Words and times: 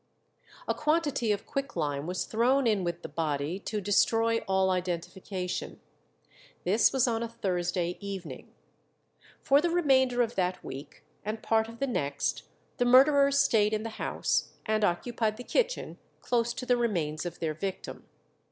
A 0.67 0.73
quantity 0.73 1.31
of 1.31 1.45
quicklime 1.45 2.07
was 2.07 2.25
thrown 2.25 2.65
in 2.65 2.83
with 2.83 3.03
the 3.03 3.07
body 3.07 3.59
to 3.59 3.79
destroy 3.79 4.39
all 4.47 4.71
identification. 4.71 5.79
This 6.63 6.91
was 6.91 7.07
on 7.07 7.21
a 7.21 7.29
Thursday 7.29 7.97
evening. 7.99 8.51
For 9.43 9.61
the 9.61 9.69
remainder 9.69 10.23
of 10.23 10.33
that 10.33 10.63
week 10.63 11.03
and 11.23 11.43
part 11.43 11.67
of 11.69 11.77
the 11.77 11.85
next 11.85 12.41
the 12.77 12.85
murderers 12.85 13.37
stayed 13.39 13.75
in 13.75 13.83
the 13.83 13.91
house, 14.01 14.53
and 14.65 14.83
occupied 14.83 15.37
the 15.37 15.43
kitchen, 15.43 15.99
close 16.19 16.51
to 16.55 16.65
the 16.65 16.77
remains 16.77 17.23
of 17.23 17.37
their 17.37 17.53
victim. 17.53 18.07